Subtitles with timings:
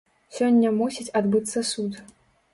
[0.37, 2.03] Сёння мусіць адбыцца суд.